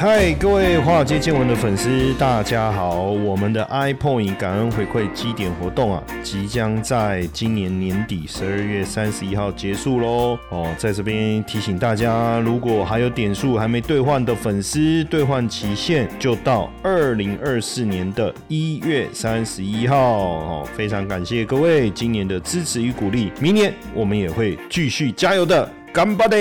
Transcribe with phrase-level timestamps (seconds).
[0.00, 3.00] 嗨，各位华尔街见闻的粉丝，大家好！
[3.00, 10.38] 我们的 iPoint 感恩回馈基点活动啊，即将在今年年底十二月三十一号结束喽。
[10.50, 19.96] 哦，在这边提醒大家，如果还有点数还没兑换的粉丝，兑换期限就到二零二四年的一月三十一号。
[19.98, 26.38] 哦，非常感谢各位今年的支持与鼓励，明年我们也会继续加油的，干巴的！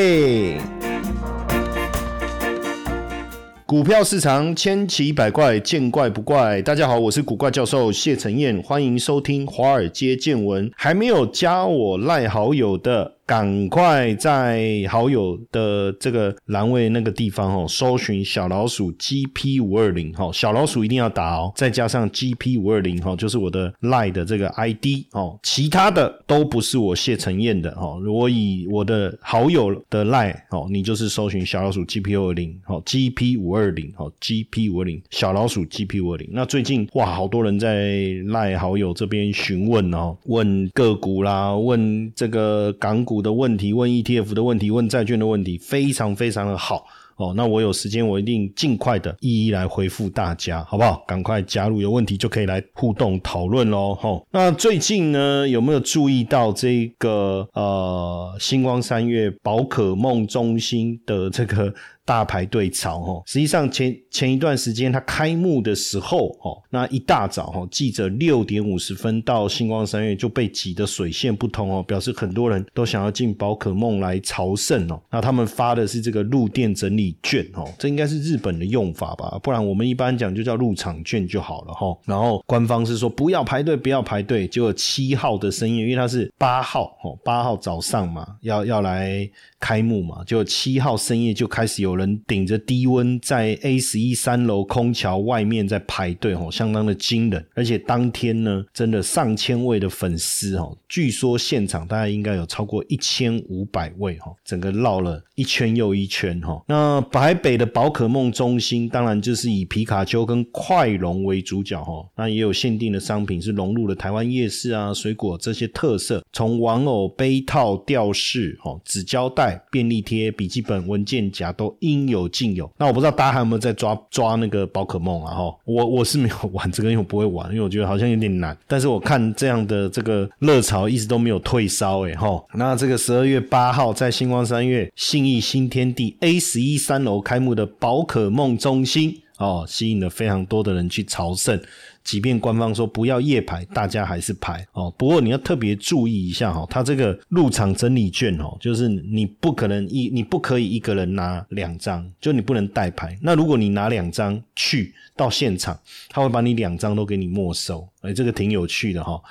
[3.68, 6.62] 股票市场千奇百怪，见怪不怪。
[6.62, 10.72] 大家好，我是古怪教授谢承彦，欢迎收听华尔街见闻。
[10.74, 13.17] 还没有加我赖好友的。
[13.28, 28.02] 赶快在好友的这个栏位那个地方哦，搜寻小老鼠 GP 五二零哈，小老鼠一定要打哦，再加上 GP 五二零哈，就是我的 Line 的这个 ID 哦，其他的都不是我谢承彦的哦。
[28.10, 36.30] 我以我的好友的 Line 哦，你就是搜寻小老鼠 GP 五二零哦，GP 五二零哦，GP 五二零小老鼠 GP 五二零。
[36.32, 37.90] 那最近哇，好多人在
[38.24, 43.17] Line 好友这边询问哦，问个股啦，问这个港股。
[43.22, 47.34] 的问题，问 ETF 的问题，问债券的问题，非常非常的好哦。
[47.36, 51.04] 那我有时间，我一定尽快的一一来回复大家，好不好？
[51.08, 53.96] 赶快加入，有问题就可以来互动讨论喽。
[53.96, 61.74] 吼，那最近呢，有没有注意到这个呃星光三月宝可梦中心的这个？
[62.08, 74.98] 大排队潮哦，实际上前前一段时间它开幕的时候哦，那一大早哈，记者六点五十分到星光三月就被挤得水泄不通哦，表示很多人都想要进宝可梦来朝圣哦。
[75.12, 79.38] 那他们发的是这个入店整理券哦，这应该是日本的用法吧？
[79.44, 81.94] 不然我们一般讲就叫入场券就好了哈。
[82.06, 84.48] 然后官方是说不要排队，不要排队。
[84.48, 91.97] 结果七号的深夜，因为它是八号哦，八号早上嘛，要要来开幕嘛，就七号深夜就开始有。
[91.98, 97.46] 人顶着低温在 A 十一三楼空桥外面在排队哦，相当的惊人。
[97.56, 106.64] 而且当天呢，真的上千位的粉丝哦，据说现场大概应该有超过一千五百位哦，整个绕了一圈又一圈哈。
[106.68, 121.76] 那台北的宝可梦中心当然就是以皮卡丘跟快龙为主角哈，那也有限定的商品是融入了台湾夜市啊、水果这些特色，从玩偶、杯套、吊饰、哈纸胶带、便利贴、笔记本、文件夹都。
[121.92, 122.70] 应有尽有。
[122.78, 125.34] 那我不知道大家还有没有在抓抓那个宝可梦啊？
[125.34, 128.58] 哈，我我是没有玩这个，因为我不会玩，因为我觉得好像有点难。
[128.68, 132.44] 但是我看这样的这个热潮一直都没有退烧，哎哈。
[132.54, 141.60] 那这个十二月八号在星光三月信义新天地 A 十一三楼开幕的宝可梦中心哦，吸引了非常多的人去朝圣。
[142.08, 144.90] 即便官方说不要夜排，大家还是排哦。
[144.98, 153.18] 不过你要特别注意一下哈，他这个入场整理券哦，就是你不可能一你不可以一个人拿两张，就你不能代排。
[153.22, 157.86] 那如果你拿两张去到现场，他会把你两张都给你没收。
[158.00, 159.22] 哎，这个挺有趣的哈。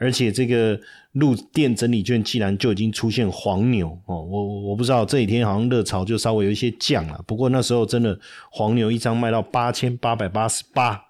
[0.00, 0.76] 而且这个
[1.14, 7.20] 入店整理券既然就已经出现黄牛哦，我我不知道这几天好像热潮就稍微有一些降了。
[7.26, 8.18] 不过那时候真的
[8.50, 11.00] 黄牛一张卖到八千八百八十八。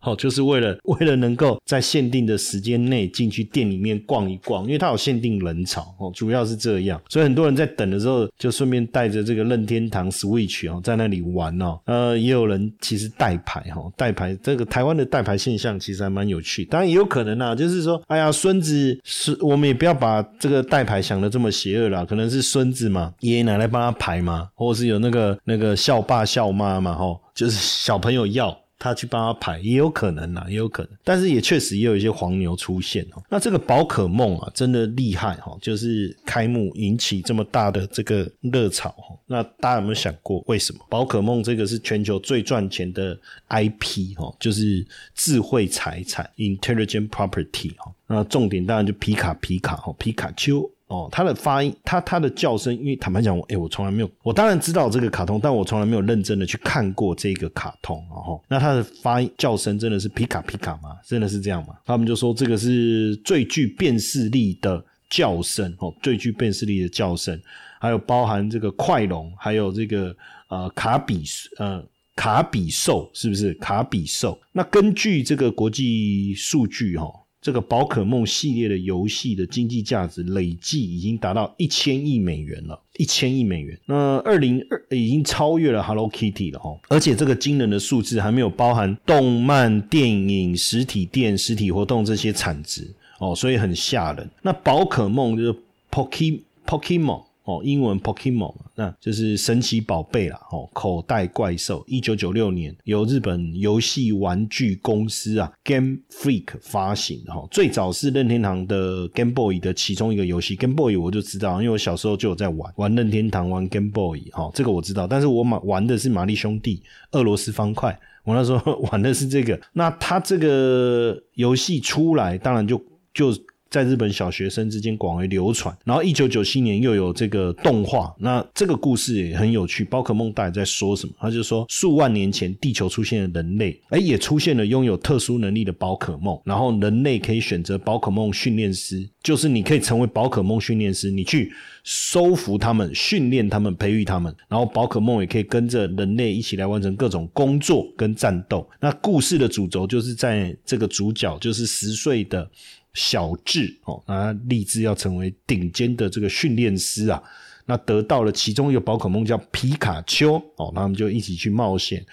[0.00, 11.78] 好， 就是为了为了能够在限定的时间内进去店里面逛一逛，因为它有限定人潮哦，主要是这样，所以很多人在等的时候就顺便带着这个任天堂 Switch 哦，在那里玩哦。
[11.84, 28.59] 呃，也有人其实代牌哈，代牌这个台湾的代牌现象其实还蛮有趣，当然也有可能啊，就是说，哎呀，孙子是，我们也不要把这个带牌想的这么邪恶啦，可能是孙子嘛，爷爷奶奶帮他排嘛，或者是有那个那个校爸校妈嘛，吼，就是小朋友要。
[28.80, 33.22] 他去帮他排也有可能啦，也有可能，但是也确实也有一些黄牛出现哦。
[33.28, 39.14] 那这个宝可梦啊，真的厉害哈，就是开幕引起这么大的这个热潮哈。
[39.26, 43.16] 那大家有没有想过，为什么宝可梦这个是全球最赚钱的
[43.50, 44.34] IP 哈？
[44.40, 47.92] 就是智慧财产 （Intelligent Property） 哈。
[48.06, 50.68] 那重点当然就皮卡皮卡哈，皮卡丘。
[50.90, 60.96] 哦，它的发音，它它的叫声，因为坦白讲，我哎，我从来没有，我当然知道这个卡通，但我从来没有认真的去看过这个卡通，然后，那它的发音叫声真的是皮卡皮卡吗？
[61.06, 61.76] 真的是这样吗？
[61.86, 67.40] 他们就说这个是最具辨识力的叫声，哦，最具辨识力的叫声，
[67.80, 70.12] 还有包含这个快龙，还有这个
[70.48, 71.22] 呃卡比
[71.58, 71.80] 呃
[72.16, 74.36] 卡比兽，是不是卡比兽？
[74.50, 77.08] 那根据这个国际数据，哈。
[77.40, 83.78] 这个宝可梦系列的游戏的经济价值累计已经达到一千亿美元了，一千亿美元。
[83.86, 92.86] 那二零二已经超越了 Hello Kitty 了哈，而且这个惊人的数字还没有包含动漫、电影、实体店、实体活动这些产值
[93.18, 94.28] 哦，所以很吓人。
[94.42, 95.54] 那宝可梦就是
[95.90, 100.38] Poke Pokemon 哦，英文 Pokemon，那就是神奇宝贝啦。
[100.52, 107.46] 哦，口袋怪兽，一九九六年由日本游戏玩具公司啊 Game Freak 发行哈。
[107.50, 115.06] 最早是任天堂的 Game Boy 的其中一个游戏，Game Boy 我就知道，因为我小时候就有在玩玩任天堂玩 Game Boy 哈，这个我知道。
[115.06, 116.82] 但是我玩玩的是玛丽兄弟、
[117.12, 119.60] 俄罗斯方块，我那时候 玩的是这个。
[119.72, 122.80] 那它这个游戏出来，当然就
[123.14, 123.34] 就。
[123.70, 129.84] 在日本小学生之间广为流传，然后一九九七年又有这个动画，那这个故事也很有趣。
[129.84, 131.12] 宝可梦到底在说什么？
[131.20, 141.52] 他就说数万年前地球出现了人类，哎，也出现了拥有特殊能力的宝可梦，然后人类可以选择宝可梦训练师，就是你可以成为宝可梦训练师，你去
[141.84, 148.68] 收服他们、训练他们、培育他们，然后宝可梦也可以跟着人类一起来完成各种工作跟战斗。
[148.80, 152.50] 那故事的主轴就是在这个主角就是十岁的。
[152.94, 157.22] 小智哦，那立志要成为顶尖的这个训练师啊，
[157.66, 162.04] 那得到了其中一个宝可梦叫皮卡丘哦，那他们就一起去冒险，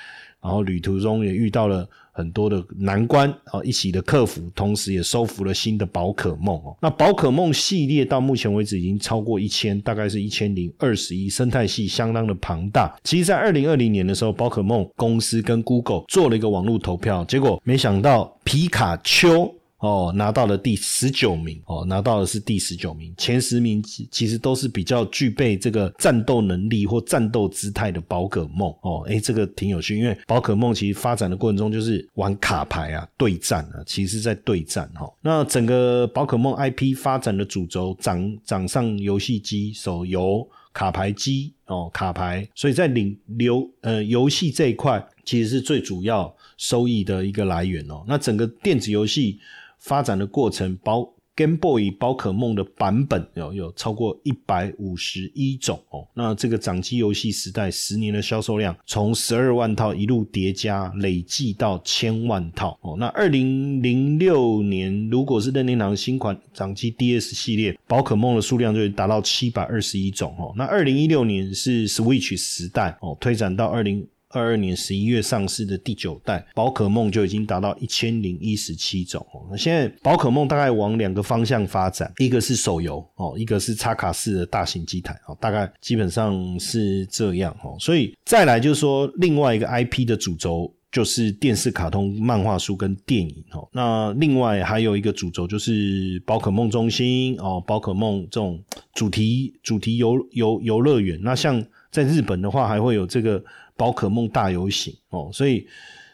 [0.41, 6.75] 然后旅途中也遇到了很多的难关哦，一起的克服，同时也收服了新的宝可梦哦。
[6.81, 12.95] 那宝可梦系列到目前为止已经超过一千，大概是一千零二十一，生态系相当的庞大。
[13.03, 19.53] 其实，在二零二零年的时候，宝可梦公司跟 Google 做了一个网络投票，结果没想到皮卡丘。
[19.79, 23.13] 哦，拿到了第十九名哦，拿到的是第十九名。
[23.15, 29.03] 前十名其实都是比较具备这个战斗能力或战斗姿态的宝可梦哦。
[29.07, 35.07] 诶，这个挺有趣，因为宝可梦其实发展的过程中就是玩卡牌啊，对战啊，其实在对战哈。
[35.21, 48.03] 那整个宝可梦 IP 发展的主轴，掌掌上游戏机、手游、卡牌机哦，卡牌，所以在领流呃游戏这一块，其实是最主要收益的一个来源哦。
[48.07, 49.39] 那整个电子游戏。
[49.79, 56.07] 发展的过程，宝 Game Boy 宝可梦的版本有有超过一百五十一种哦。
[56.15, 62.95] 那这个掌机游戏时代十年的销售量，从十二万套一路叠加，累计到千万套哦。
[62.97, 70.51] 那二零零六年，如果是任天堂新款掌机 DS 系列，宝可梦的数量就会达到七百二十一种哦。
[70.57, 74.07] 那二零一六年是 Switch 时代哦，推展到二零。
[74.37, 79.47] 二二年十一月上市的第九代宝可梦就已经达到一千零一十七种哦。
[79.49, 87.75] 那现在宝可梦大概往两个方向发展，一个是手游哦，一个是插卡式的大型机台哦，大概基本上是这样哦。
[87.79, 93.67] 所以再来就是说，另外一个 IP 的主轴就是电视卡通、漫画书跟电影哦。
[93.73, 98.63] 那另外还有一个主轴就是宝可梦中心哦，宝可梦这种
[98.93, 101.19] 主题主题游游游乐园。
[101.21, 103.43] 那像在日本的话，还会有这个。
[103.77, 105.65] 宝可梦大游行哦，所以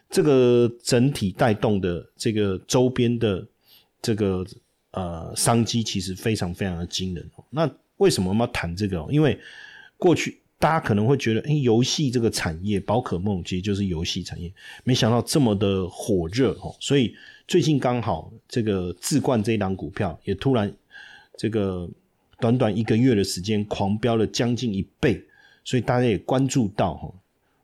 [0.09, 3.43] 这个整体带动的这个周边的
[4.01, 4.45] 这个
[4.91, 7.27] 呃商机其实非常非常的惊人。
[7.49, 7.67] 那
[7.97, 9.03] 为什么我们要谈这个？
[9.09, 9.39] 因为
[9.97, 16.75] 过去大家可能会觉得，哎，游戏这个产业，宝可梦其实就是游戏产业，没想到这么的火热哦。
[16.79, 17.15] 所以
[17.47, 20.71] 最近刚好这个智冠这一档股票也突然
[21.37, 21.89] 这个
[22.39, 25.23] 短短一个月的时间狂飙了将近一倍，
[25.63, 27.13] 所以大家也关注到哈。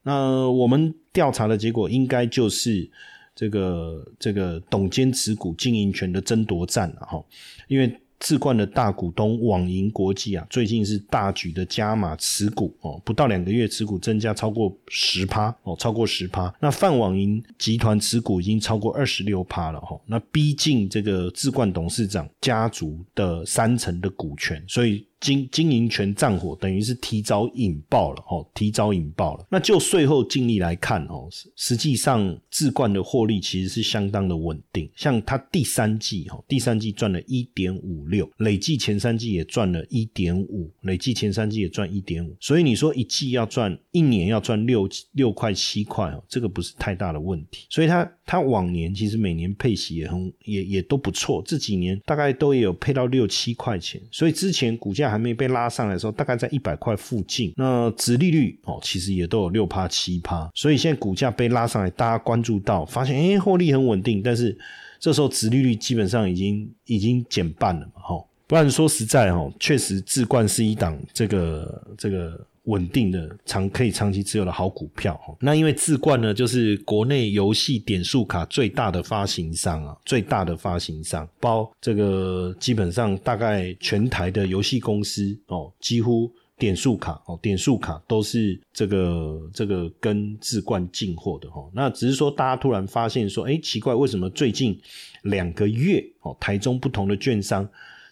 [0.04, 2.90] 那我们调查的结果应该就是
[3.36, 7.24] 这个这个董监持股经营权的争夺战了哈，
[7.68, 16.54] 因为置冠的大股东网银国际啊，最近是大举的加码持股哦，不到两个月持股增加超过十趴哦，超过十趴。
[16.60, 25.06] 那泛网银集团持股已经超过二十六趴了哈，那逼近这个置冠董事长家族的三成的股权，所以。
[25.20, 29.46] 经经营权战火等于是提早引爆了哦，提早引爆了。
[29.52, 34.90] 那就税后净利来看哦，实际上置冠的获利其实是相当的稳定。
[34.96, 42.34] 像它第三季哈，第三季赚了一点五六，累计前三季也赚了一点五，累计前三季也赚一点五。
[42.40, 47.66] 所以你说一季要赚，一年要赚六六块七块哦，这个不是太大的问题。
[47.70, 54.02] 所以它它往年其实每年配息也很也也都不错，这几年大概都也有配到六七块钱。
[54.12, 55.09] 所以之前股价。
[55.10, 57.54] 还没被拉上来的时候，大概在一百块附近。
[57.58, 60.50] 那殖利率哦，其实也都有六趴七趴。
[60.54, 64.22] 所以现在股价被拉上来，大家关注到，发现哎，获利很稳定。
[64.22, 64.58] 但是
[65.00, 68.26] 这时候殖利率基本上已经已经减半了嘛，哈。
[68.48, 72.46] 不然说实在哈，确实置冠是一档这个这个。
[72.70, 91.68] 稳定的长可以长期持有的好股票那因为智冠呢，就是国内游戏点数卡最大的发行商啊，最大的发行商，包这个基本上大概全台的游戏公司哦，几乎点数卡哦，点数卡都是这个这个跟智冠进货的哈。
[91.74, 94.80] 那只是说大家突然发现说，哎，奇怪，为什么最近
[95.24, 97.68] 两个月哦，台中不同的券商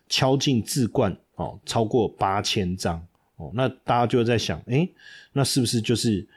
[0.10, 3.00] 敲进智冠哦，超过八千张。
[3.38, 4.90] 哦，那大家就在想，哎，
[5.34, 6.28] 那是不是就是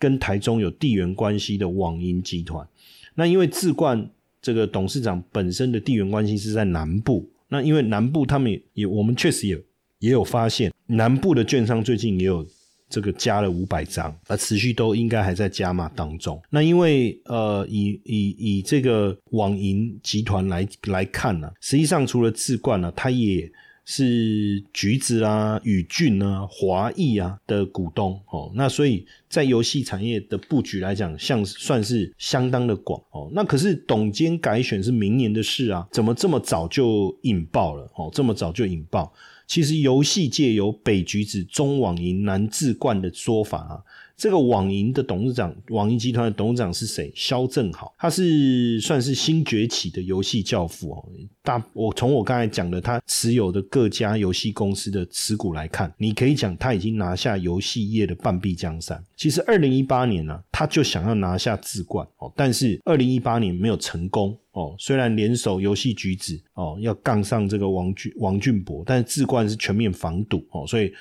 [0.00, 2.66] 跟台中有地缘关系的网银集团？
[3.14, 4.10] 那因为智冠
[4.42, 9.56] 这个董事长本身的地缘关系是在南部，那因为南部他们也，我们确实也
[10.00, 12.44] 也有发现，南部的券商最近也有
[12.90, 16.42] 这个加了五百张，而持续都应该还在加码当中。
[16.50, 23.48] 那因为呃，以以以这个网银集团来来看呢，实际上除了智冠呢，它也。
[23.84, 33.30] 是橘子啊、宇俊啊、华裔啊的股东哦，那所以在游戏产业的布局来讲，像算是相当的广哦。
[33.34, 38.10] 那可是董监改选是明年的事啊，怎么这么早就引爆了哦？
[38.12, 39.12] 这么早就引爆？
[39.46, 43.82] 其实游戏界有北橘子、中网银、南智冠的说法啊。
[44.16, 47.12] 这个网银的董事长，网银集团的董事长是谁？
[47.16, 51.04] 肖正豪，他是算是新崛起的游戏教父哦。
[51.42, 59.02] 大，我从我刚才讲的他持有的各家游戏公司的持股来看，你可以讲他已经拿下游戏业的半壁江山。
[59.16, 64.74] 其实二零一八年呢，他就想要拿下智冠哦，但是二零一八年没有成功哦。
[64.78, 70.92] 虽然联手游戏橘子哦要杠上这个王俊王俊博，但是智冠是全面防堵哦，所以。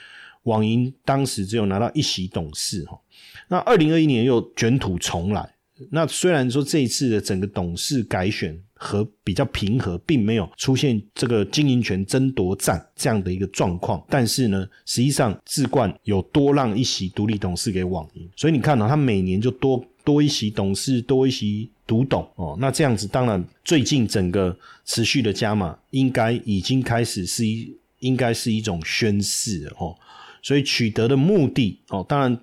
[0.44, 3.00] 网银当时只有拿到一席董事哈，
[3.48, 5.50] 那二零二一年又卷土重来。
[5.90, 22.56] 那虽然说这一次的整个董事改选和比较平和，并没有出现这个经营权争夺战这样的一个状况，但是呢，实际上智冠有多让一席独立董事给网银，所以你看到他每年就多多一席董事，多一席独董哦。
[22.60, 29.98] 那这样子，当然最近整个持续的加码，应该已经开始是一应该是一种宣示哦。
[30.44, 32.38] 所以取得的目的哦，当然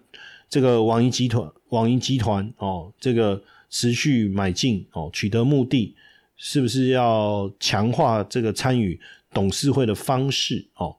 [0.48, 5.94] 这个网银集团，网银集团哦，这个持续买进哦，取得目的
[6.36, 8.98] 是不是要强化这个参与
[9.32, 10.96] 董事会的方式哦？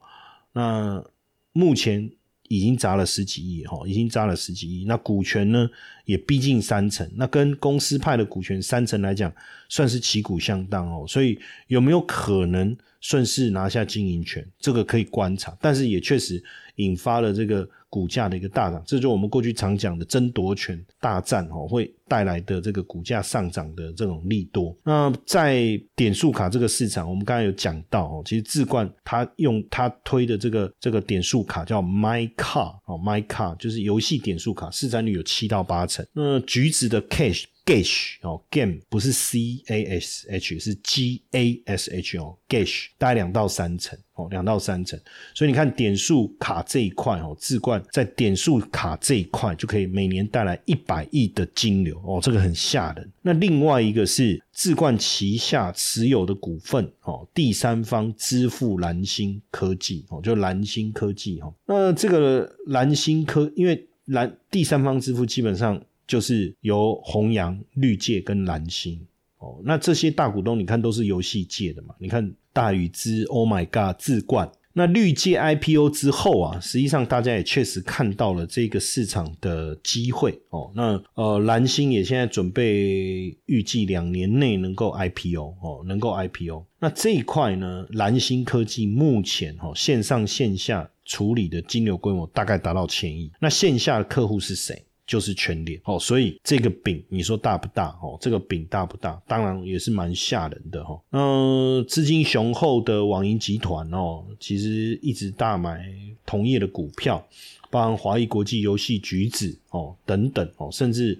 [0.54, 1.04] 那
[1.52, 2.10] 目前
[2.48, 5.70] 已经砸了十几亿哦，已经砸了十几亿，那股权呢
[6.06, 9.34] 也逼近三成，那跟公司派的股权三成来讲，
[9.70, 11.06] 算是旗鼓相当哦。
[11.08, 14.46] 所以有没有可能顺势拿下经营权？
[14.60, 16.44] 这个可以观察，但是也确实。
[16.78, 24.76] 引发了这个股价的一个大涨，这就我们过去常讲的争夺权大战哦，会带来的这个股价上涨的这种利多。
[24.84, 37.46] 那在点数卡这个市场，我们刚才有讲到哦，其实智冠他用他推的这个这个点数卡叫 My Car 哦，My Car 就是游戏点数卡，市占率有七到八那橘子的 Cash。
[37.64, 45.00] Gash 哦，Game 不是 C A S H 是 G A S H 哦，Gash 大概两到三成哦，两到三成。
[45.36, 53.08] 所以你看点数卡这一块哦，置冠在点数卡这一块就可以每年带来一百亿的金流哦，这个很吓人。
[53.22, 61.54] 那另外一个是置冠旗下持有的股份哦，第三方支付蓝星科技哦，就蓝星科技哈。
[61.68, 65.82] 那这个蓝星科，因为蓝第三方支付基本上。
[66.08, 69.00] 就是由弘扬、绿界跟蓝星
[69.38, 71.96] 哦，那这些大股东你看都是游戏界的嘛？
[72.00, 80.72] 你看大宇之、Oh my God、智冠，那绿界 IPO 之后啊，实际上大家也确实看到了这个市场的机会哦。
[80.76, 86.66] 那呃，蓝星也现在准备预计两年内能够 IPO 哦，能够 IPO。
[86.80, 93.32] 那这一块呢，蓝星科技目前哦线上线下处理的金流规模大概达到千亿。
[93.40, 94.86] 那线下的客户是谁？
[95.12, 98.18] 就是全脸哦，所以这个饼你说大不大哦？
[98.22, 99.22] 这个饼大不大？
[99.28, 100.98] 当然也是蛮吓人的哈。
[101.12, 105.84] 嗯，资金雄厚的网银集团哦，其实一直大买
[106.26, 107.22] 同业的股票，
[107.70, 111.20] 包含华谊国际、游戏橘子哦等等哦，甚至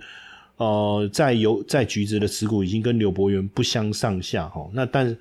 [0.56, 4.70] 呃在游在橘子的持股已经跟刘伯元不相上下哈。
[4.72, 5.18] 那但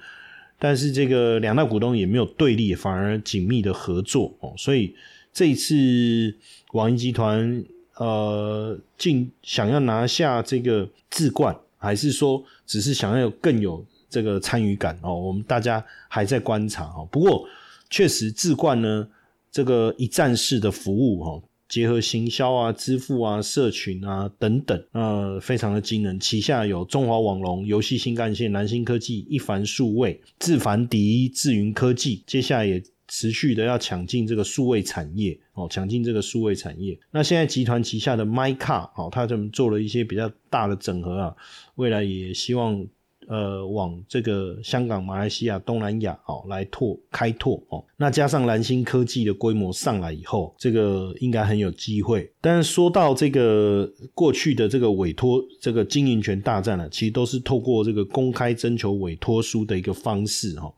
[0.61, 4.55] 但是这个两大股东也没有对立，反而紧密的合作哦。
[4.57, 4.95] 所以
[5.33, 6.33] 这一次
[6.71, 7.65] 网银集团。
[8.01, 15.15] 呃，进想要拿下这个智冠，还是说只是想要有更有这个参与感哦？
[15.15, 17.07] 我们大家还在观察哦。
[17.13, 17.47] 不过
[17.91, 19.07] 确实智冠呢，
[19.53, 26.19] 这个一站式的服务哈，结合行销啊、支付啊、社群啊等等，呃，非常的惊人。
[26.19, 32.83] 旗下有中华网龙、游戏新干线、南星科技、一凡数位、智凡迪、智云科技，接下来也。
[33.11, 36.97] 持续的要抢进这个数位产业哦，抢进这个数位产业。
[37.11, 41.37] 那现在集团旗下的 MyCar 哦，他这么做了一些比较大的整合啊，
[41.75, 42.87] 未来也希望
[43.27, 47.85] 呃往这个香港、马来西亚、东南亚哦来拓开拓哦。
[47.97, 52.33] 那加上蓝星科技的规模上来以后，这个应该很有机会。
[52.41, 60.73] 但是说到这个过去的这个委托这个经营权大战呢，其实都是透过这个公开征求委托书的一个方式哈。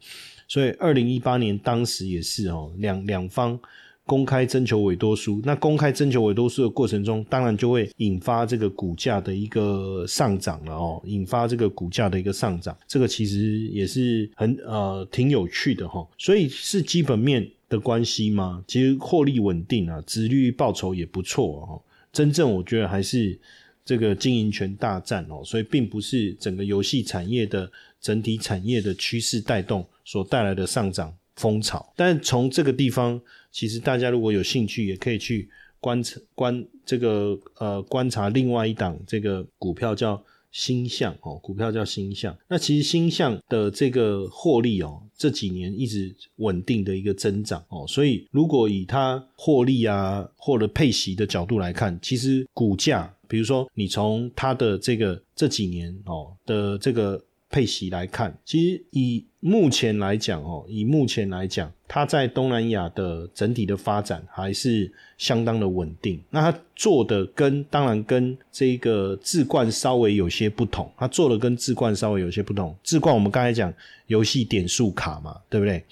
[0.52, 3.58] 所以，二零一八年当时也是哦，两两方
[4.04, 5.40] 公开征求委托书。
[5.44, 12.76] 那公开征求委托书的过程中，当然就会引发这个股价的一个上涨了哦，引发这个股价的一个上涨。
[12.86, 16.06] 这个其实也是很呃挺有趣的哈。
[16.18, 18.62] 所以是基本面的关系吗？
[18.68, 21.80] 其实获利稳定啊，殖率报酬也不错哦。
[22.12, 23.40] 真正我觉得还是
[23.86, 31.16] 这个经营权大战哦，所以并不是整个游戏产业的整体产业的趋势带动所带来的上涨。
[31.36, 33.18] 风潮，但从这个地方，
[33.50, 35.48] 其实大家如果有兴趣，也可以去
[35.80, 42.36] 观察观这个呃观察另外一档这个股票叫星象哦，股票叫星象。
[42.46, 57.20] 那其实星象的这个获利哦，这几年一直稳定的一个增长哦，所以如果以它获利啊或者配息的角度来看，其实股价，比如说你从它的这个这几年哦的这个。
[57.52, 66.18] 配息来看，其实以目前来讲哦，以目前来讲，它在东南亚的整体的发展还是相当的稳定。
[66.30, 72.74] 那它做的跟当然跟这个智冠稍微有些不同，它做的跟智冠稍微有些不同。
[72.82, 73.70] 智冠我们刚才讲
[74.06, 75.84] 游戏点数卡嘛，对不对？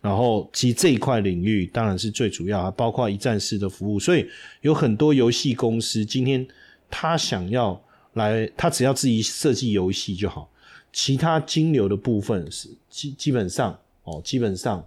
[0.00, 3.98] 然后其实这一块领域当然是最主要，还包括一站式的服务。
[3.98, 4.24] 所以
[4.60, 6.46] 有很多游戏公司今天
[6.88, 7.82] 他想要
[8.12, 10.48] 来，他只要自己设计游戏就好。
[10.92, 14.84] 其他金流的部分是基基本上哦，基本上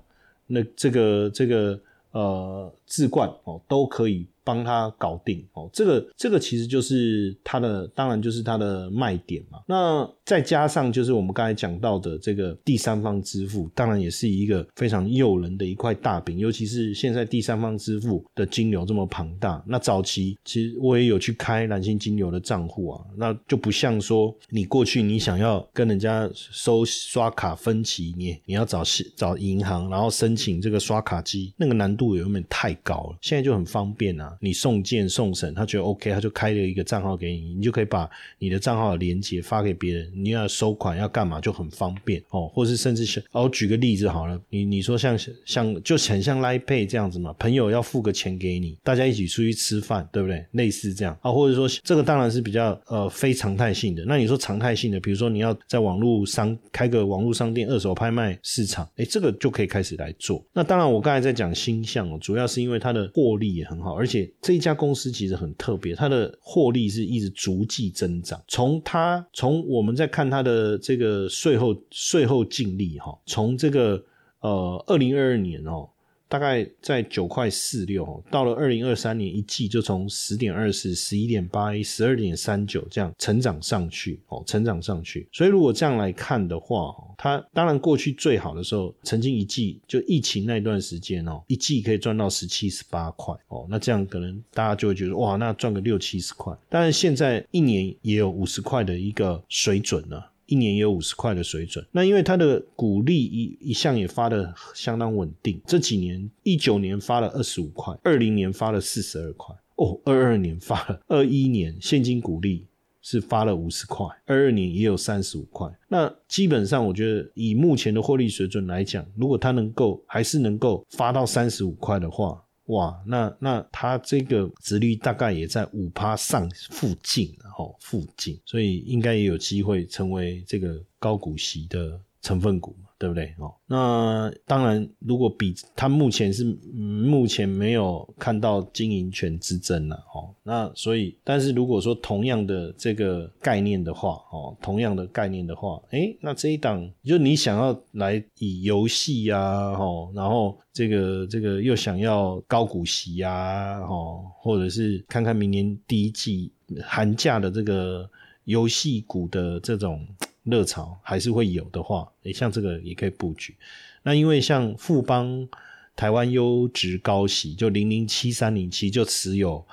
[0.48, 1.80] 那这个这个
[2.12, 4.28] 呃置冠哦都可以。
[4.44, 9.60] 帮他搞定哦，这个这个其实就是它的，当然就是它的卖点嘛。
[9.68, 16.40] 那再加上就是我们刚才讲到的这个第三方支付，当然也是一个非常诱人的一块大饼。
[16.40, 28.82] 尤其是现在第三方支付的金流这么庞大，那早期其实我也有去开蓝星金流的账户啊，那就不像说你过去你想要跟人家收刷卡分期，你你要找
[29.16, 33.18] 找银行，然后申请这个刷卡机，那个难度有点太高了。
[33.22, 34.36] 现在就很方便啊。
[34.40, 40.12] 你送件送审，他觉得 OK，他就开了一个账号给你，你就可以把你的账号的连接发给别人。
[40.16, 50.46] 你要收款要干嘛就很方便哦，或是甚至是哦，举个例子好了，你你说像像就很像 Line Pay 这样子嘛，朋友要付个钱给你，大家一起出去吃饭，对不对？
[50.52, 54.04] 类似这样啊，或者说这个当然是比较呃非常态性的。
[54.06, 60.44] 那你说常态性的，比如说你要在网络商开个网络商店，二手拍卖市场，哎，这个就可以开始来做。
[60.54, 64.32] 那当然，我刚才在讲星象哦，主要是因为因为它的获利也很好，而且。
[64.42, 68.42] 这一家公司其实很特别，它的获利是一直逐季增长。
[68.48, 74.02] 从它从我们在看它的这个税后税后净利哈，从这个
[74.40, 75.90] 呃二零二二年哦。
[76.32, 85.28] 大概在九块四六，到了二零二三年一季就从十点二四、十一点八一、十二点三九这样成长上去哦，成长上去。
[85.34, 96.58] 所以如果这样来看的话，它当然过去最好的时候，曾经一季就疫情那段时间哦，一季可以赚到十七十八块哦，那这样可能大家就会觉得哇，那赚个六七十块。
[96.70, 100.31] 但是现在一年也有五十块的一个水准了。
[100.52, 112.66] 一年也有五十块的水准，那因为它的股利一一向也发的相当稳定，这几年一九年发了二十五块，二零年发了四十二块，哦，二二年发了，二一年现金股利
[113.02, 122.44] 是发了五十块，二二年也有三十五块，那基本上我觉得以目前的获利水准来讲，如果它能够还是能够发到三十五块的话。
[122.72, 132.88] 哇，那那它这个值率大概也在五趴上附近，然后附近，所以应该也有机会成为这个高股息的成分股嘛。
[133.02, 133.34] 对不对？
[133.40, 156.52] 哦，那当然，如果比它目前是目前没有看到经营权之争了，哦，那所以，但是如果说同样的这个概念的话，哦，同样的概念的话，哎，那这一档就你想要来以游戏呀，哦，然后这个这个又想要高股息呀，哦，或者是看看明年第一季
[156.84, 158.10] 寒假的这个
[158.46, 160.06] 游戏股的这种。
[160.44, 163.56] 热潮还是会有的话，诶，像这个也可以布局。
[164.02, 165.48] 那因为像富邦
[165.96, 169.64] 台湾优质高息，就零零七三零七就持有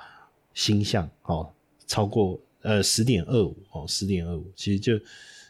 [0.59, 1.49] 星象哦，
[1.87, 4.99] 超过呃十点二五哦，十点二五，其实就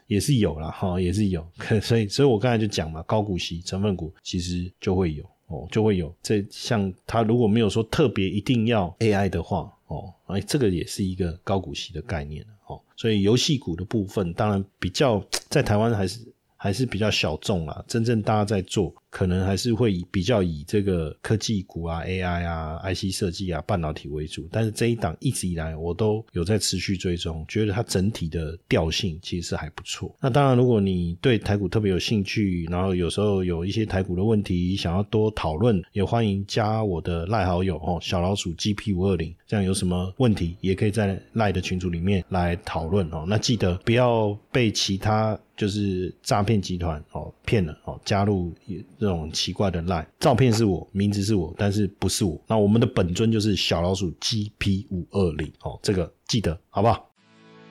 [0.05, 1.43] 也是有了哈，也是有。
[1.81, 6.15] 所以，所以我刚才就讲嘛，高股息成分股其实就会有哦，就会有。
[6.21, 9.73] 这像它如果没有说特别一定要 AI 的话。
[9.87, 15.19] 哦，哎，这个也是一个高股息的概念哦，所以游戏股的部分，当然比较
[15.49, 16.19] 在台湾还是
[16.55, 17.83] 还是比较小众啦。
[17.87, 24.47] 真正大家在做可能还是会以比较以这个科技股啊、AI 啊、IC 设计啊、半导体为主。
[24.51, 30.15] 但是这一档一直以来我都有在持续追踪，觉得它整体的调性其实是还不错。
[30.21, 39.33] 那当然，如果你对台股特别有兴趣，然后有时候有一些台股的问题想要多讨论，也欢迎加我的赖好友哦，小老鼠 GP 五二零。
[39.47, 43.25] 这样有什么问题，也可以在赖的群组里面来讨论哦。
[43.27, 48.53] 那记得不要被其他就是诈骗集团哦骗了哦，加入
[48.99, 52.39] 这种奇怪的赖，照片是我，名字是我，但是不是我。
[52.47, 57.09] 那我们的本尊就是小老鼠 GP 五二零哦，这个记得好不好？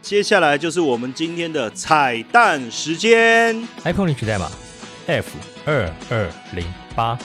[0.01, 4.51] 接下来就是我们今天的彩蛋时间，iPhone 领取代码
[5.07, 5.37] F
[5.67, 6.65] 二二零
[6.95, 7.19] 八。